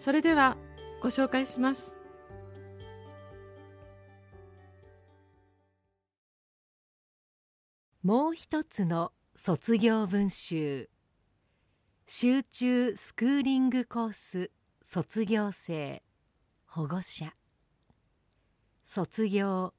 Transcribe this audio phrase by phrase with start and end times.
[0.00, 0.56] それでは
[1.02, 1.98] ご紹介します。
[8.02, 10.88] もう一つの卒業文集。
[12.06, 14.50] 集中スクーリングコース
[14.82, 16.02] 卒業生。
[16.66, 17.34] 保護者。
[18.86, 19.74] 卒業。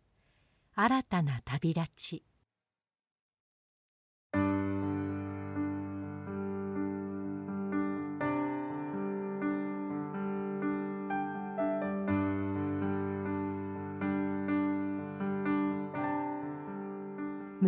[0.75, 2.28] 新たな旅立ち。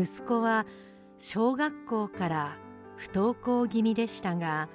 [0.02, 0.66] 息子は
[1.20, 2.58] 小学校から
[2.98, 4.68] 不登校気味でしたが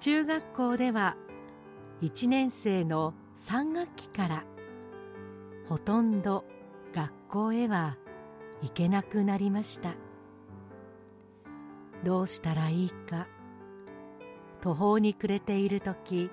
[0.00, 1.16] 中学校では
[2.00, 4.44] 1年生の3学期から
[5.68, 6.44] ほとんど
[6.94, 7.98] 学校へは
[8.62, 9.94] 行けなくなりました。
[12.04, 13.28] どうしたらいいか
[14.60, 16.30] 途方に暮れている時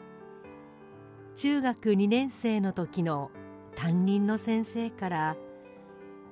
[1.35, 3.29] 中学2年生の時の
[3.75, 5.37] 担任の先生から「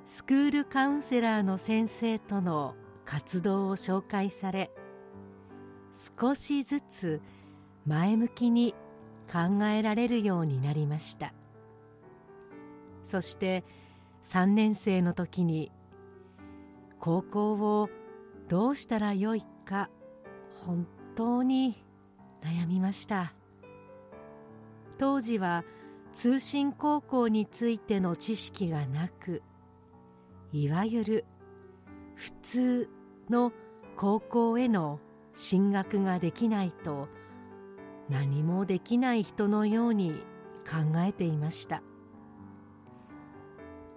[0.07, 4.72] スクールカウンセラーの先生との活動を紹介され
[6.18, 7.22] 少しずつ
[7.85, 8.73] 前向きに
[9.29, 11.34] 考えられるようになりました。
[13.03, 13.66] そして
[14.23, 15.73] 3年生の時に
[17.00, 17.89] 高校を
[18.47, 19.89] どうしたらよいか
[20.66, 21.84] 本当に
[22.41, 23.34] 悩みました。
[24.97, 25.66] 当時は
[26.13, 29.44] 通信高校についての知識がなく
[30.59, 31.25] いわゆる
[32.15, 32.89] 普通
[33.30, 33.54] の
[33.95, 35.00] 高校への
[35.31, 37.09] 進学ができないと
[38.09, 40.13] 何もできない人のように
[40.68, 41.83] 考えていました。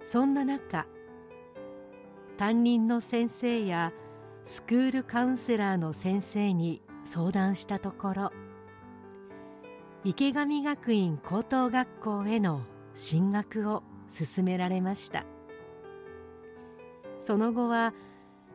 [0.05, 0.85] そんな中
[2.37, 3.91] 担任の先生や
[4.45, 8.31] スクールカウンセラーの先生に相談したところ
[10.03, 12.61] 池上学院高等学校への
[12.93, 13.81] 進学を
[14.15, 15.25] 勧められました。
[17.21, 17.93] その後は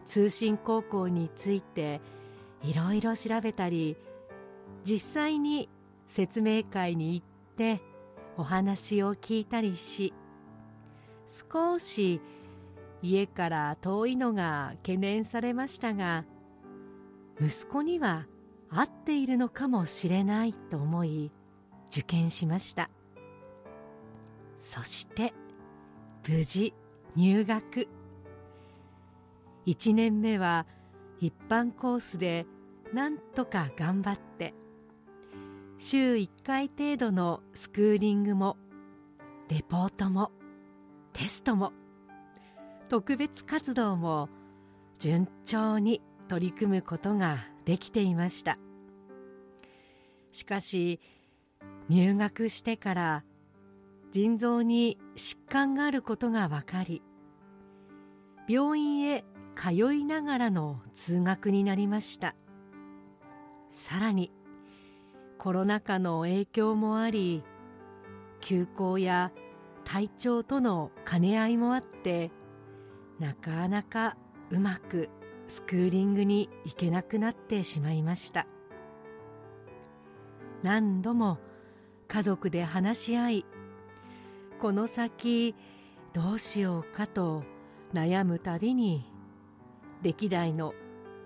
[0.04, 2.00] 通信高校について
[2.62, 3.96] いろいろ調べたり
[4.84, 5.68] 実際に
[6.08, 7.26] 説明会に行っ
[7.56, 7.80] て
[8.36, 10.14] お話を聞いたりし
[11.26, 12.20] 少し
[13.02, 16.24] 家から遠いのが懸念されましたが
[17.40, 18.26] 息子には
[18.70, 21.30] 合っているのかもしれないと思い
[21.90, 22.90] 受験しました。
[24.58, 25.32] そして
[26.28, 26.74] 無事
[27.14, 27.88] 入学。
[29.66, 30.66] 1年目は
[31.20, 32.46] 一般コースで
[32.92, 34.54] なんとか頑張って。
[35.78, 38.56] 週1回程度のスクーリングも
[39.50, 40.32] レポートも
[41.12, 41.72] テストも
[42.88, 44.30] 特別活動も
[44.98, 47.36] 順調に取り組むことが
[47.66, 48.58] できていました。
[50.32, 51.00] しかし
[51.88, 53.24] 入学してから
[54.12, 57.02] 腎臓に疾患があることが分かり
[58.48, 59.24] 病院へ
[59.56, 62.36] 通いながらの通学になりました。
[63.70, 64.30] さらに
[65.38, 67.42] コロナ禍の影響もあり
[68.40, 69.32] 休校や
[69.84, 72.30] 体調との兼ね合いもあって
[73.18, 74.16] なかなか
[74.50, 75.08] うまく
[75.46, 78.46] スクーリングに行けなくなってしまいました。
[80.62, 81.38] 何度も
[82.08, 83.46] 家族で話し合い
[84.60, 85.54] この先
[86.12, 87.44] どうしようかと
[87.92, 89.15] 悩むたびに
[90.02, 90.74] 歴代の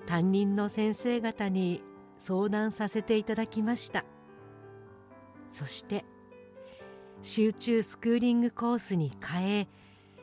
[0.07, 1.83] 担任の先生方に
[2.19, 4.05] 相談させていただきました。
[5.51, 6.05] そして
[7.23, 9.69] 集中スクーリングコースに変え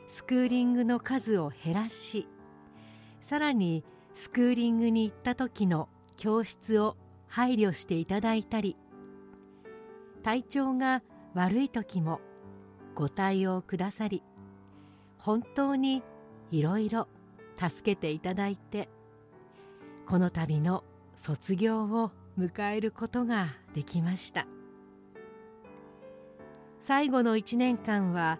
[0.08, 2.26] スクーリングの数を減らし
[3.20, 3.84] さらに
[4.14, 6.96] スクーリングに行った時の教室を
[7.28, 8.76] 配慮していただいたり
[10.24, 11.02] 体調が
[11.34, 12.20] 悪い時も
[12.94, 14.22] ご対応くださり
[15.18, 16.02] 本当に
[16.50, 17.06] いろいろ
[17.58, 18.88] 助けていただいて
[20.06, 20.84] この度の
[21.16, 24.46] 卒業を迎えることができました。
[26.80, 28.38] 最後の1年間は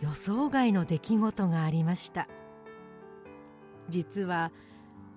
[0.00, 2.28] 予想外の出来事がありました。
[3.88, 4.50] 実は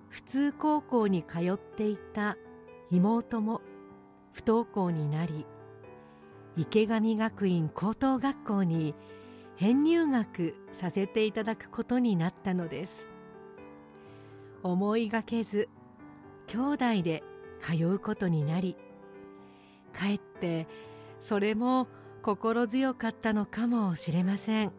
[0.08, 2.36] 普通高校に通っていた
[2.90, 3.60] 妹も
[4.32, 5.46] 不登校になり
[6.56, 8.94] 池上学院高等学校に
[9.58, 13.10] 編入学させていただくことになったのです。
[14.62, 15.68] 思いがけず
[16.46, 17.24] 兄弟で
[17.60, 18.76] 通うことになり
[19.92, 20.68] かえって
[21.20, 21.88] それも
[22.22, 24.72] 心強かったのかもしれません。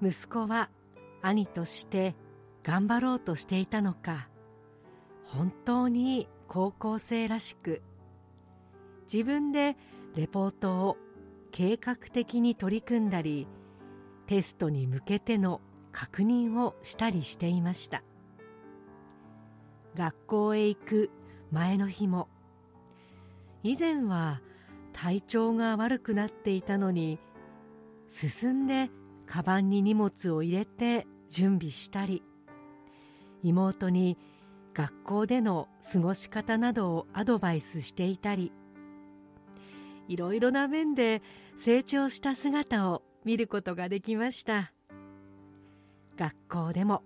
[0.00, 0.70] 息子は
[1.20, 2.14] 兄として
[2.62, 4.28] 頑張ろうとしていたのか
[5.24, 7.82] 本当に高校生らしく
[9.12, 9.76] 自分で
[10.14, 10.96] レポートを
[11.56, 13.46] 計画的に取り組んだり
[14.26, 15.60] テストに向けての
[15.92, 18.02] 確認をしたりしていました。
[19.94, 21.10] 学校へ行く
[21.52, 22.28] 前の日も
[23.62, 24.40] 以前は
[24.92, 27.20] 体調が悪くなっていたのに
[28.08, 28.90] 進んで
[29.24, 32.24] カバンに荷物を入れて準備したり
[33.44, 34.18] 妹に
[34.74, 38.50] 学校での過ごし方などをアドバイスしていたり
[40.08, 41.22] いろいろな面で
[41.56, 44.72] 成長した姿を見ることができました。
[46.16, 47.02] 学校でも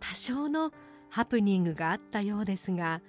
[0.00, 0.72] 多少の
[1.10, 3.02] ハプニングがあったようですが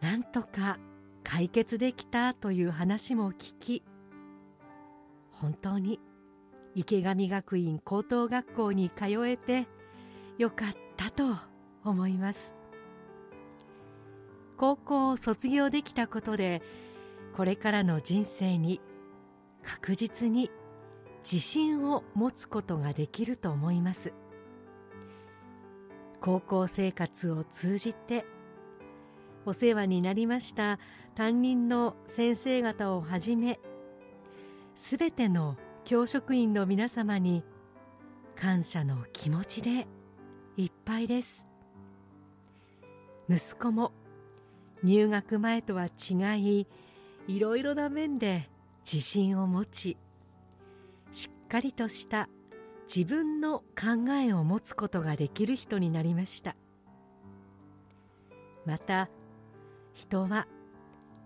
[0.00, 0.78] なんとか
[1.22, 3.82] 解決できたという話も聞き
[5.30, 6.00] 本当に
[6.74, 9.66] 池上学院高等学校に通えて
[10.38, 11.36] よかったと
[11.84, 12.54] 思います。
[14.56, 16.62] 高校を卒業できたことで
[17.36, 18.80] これからの人生に
[19.62, 20.50] 確実に
[21.24, 24.12] 自信を持つことができると思います。
[26.20, 28.24] 高校生活を通じて
[29.44, 30.78] お世話になりました
[31.14, 33.60] 担任の先生方をはじめ
[34.74, 37.44] すべての教職員の皆様に
[38.36, 39.86] 感謝の気持ちで
[40.56, 41.46] いっぱいです。
[43.28, 43.92] 息子も
[44.82, 46.66] 入学前とは違い
[47.26, 48.50] いろいろな面で
[48.80, 49.96] 自信を持ち
[51.12, 52.28] しっかりとした
[52.92, 56.54] 自分の考えを持つことができる人になりました。
[58.66, 59.08] また
[59.92, 60.46] 人は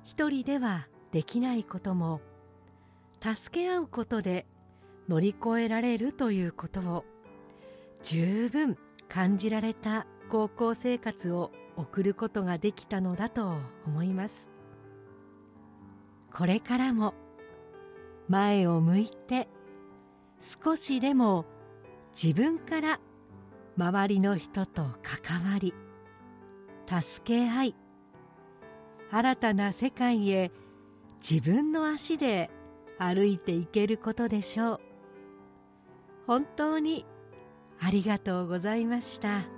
[0.05, 2.21] 一人ではできないことも
[3.21, 4.47] 助け合うことで
[5.09, 7.05] 乗り越えられるということを
[8.03, 8.77] 十分
[9.09, 14.58] 感じられた高校生活を送ることができたのだと思います。
[16.33, 17.15] これからも
[18.29, 19.49] 前を向いて
[20.65, 21.47] 少しでも
[22.21, 23.01] 自分から
[23.77, 25.75] 周りの人と関わり
[26.87, 27.75] 助け合い
[29.11, 30.51] 新たな世界へ
[31.19, 32.51] 自分の足で
[32.99, 34.81] 歩いていけることでしょう。
[36.27, 37.07] 本当に
[37.81, 39.58] ありがとうございました。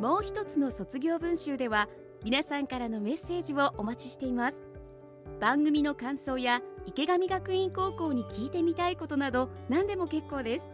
[0.00, 1.86] もう一つの卒業文集では
[2.24, 4.64] 皆さんからのメッセージをお待ちしています。
[5.40, 10.70] 番組の感想や池上学院高校に聞いてみたいことなど何でも結構です。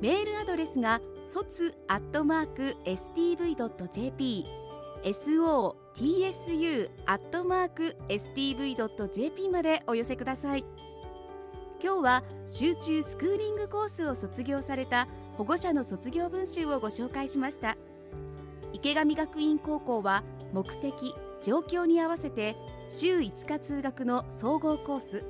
[0.00, 4.46] メールアドレスが卒アットマーク stv.jp
[5.04, 5.74] sotsu
[7.04, 10.64] アットマーク stv.jp までお寄せください。
[11.82, 17.76] 今日は集中スクーリングコースを卒業された保護者の卒業文集をご紹介しました。
[18.86, 21.12] 池上学院高校は目的
[21.42, 22.54] 状況に合わせて
[22.88, 25.24] 週5日通学の総合コース。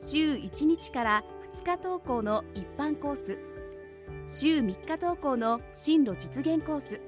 [0.00, 3.38] 週1日から2日登校の一般コース。
[4.26, 7.00] 週3日登校の進路実現コース。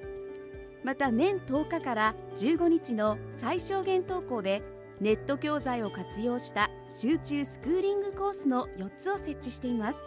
[0.84, 4.62] また年10日から15日の最小限登校で
[5.00, 9.98] ネット教材を活用した集中スクーリングコースの4つを設置しています。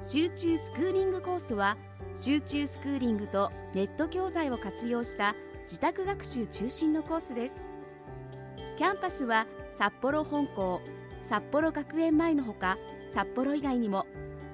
[0.00, 1.76] 集中スクーリングコースは
[2.18, 7.54] 集中スクーリングとネット教材を活用した自宅学習中心のコースです。
[8.76, 10.80] キャンパスは札幌本校
[11.22, 12.76] 札幌学園前のほか
[13.08, 14.04] 札幌以外にも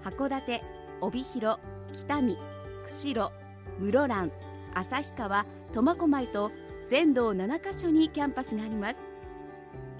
[0.05, 0.63] 函館
[1.01, 1.59] 帯広
[1.95, 2.37] 北見
[2.85, 3.33] 釧路
[3.81, 4.31] 室蘭
[4.75, 6.53] 旭川苫小牧と
[6.87, 9.01] 全道7カ所にキャンパスがあります。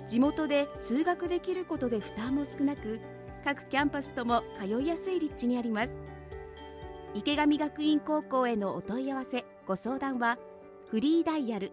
[0.07, 3.01] 地元で通学できることで負担も少なく
[3.43, 5.97] 各キャンパスとも通いやすい立地にあります。
[7.15, 10.37] 池上学院高校へのお問い合わせご相談は
[10.91, 11.71] フリーダイヤル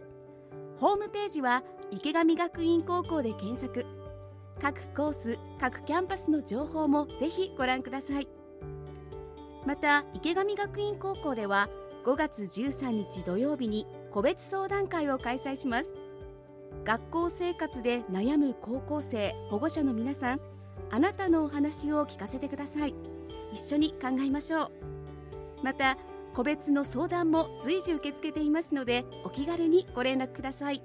[0.79, 3.87] ホームページは池上学院高校で検索。
[4.61, 8.29] 各コース各キャンパスの情報もぜひご覧ください。
[9.65, 11.71] また池上学院高校では
[12.05, 15.93] 5月13日土曜日に個別相談会を開催します。
[16.85, 20.41] 学校生活で悩む高校生保護者の皆さん
[20.93, 22.95] あなたのお話を聞かせてください。
[23.53, 24.71] 一緒に考えましょう。
[25.65, 25.99] また
[26.33, 30.81] 個別の相談も随時受け付けていますのでお気軽にご連絡ください。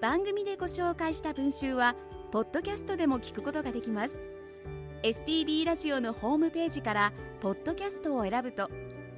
[0.00, 1.96] 番組でご紹介した文集は
[2.30, 4.20] ポッドキャストでも聞くことができます。
[5.02, 8.70] STB ラジオのホームページからポッドキャストを選ぶと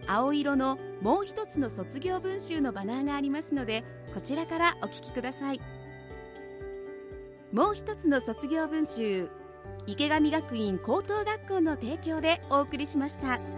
[0.07, 3.85] 青色のもう一つの卒業文集のバナーがありますので
[4.15, 5.61] こちらからお聞きください
[7.53, 9.29] もう一つの卒業文集
[9.87, 13.54] 池上学院高等学校の提供でお送りしました。